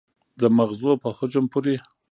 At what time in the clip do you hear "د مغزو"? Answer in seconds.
0.39-0.91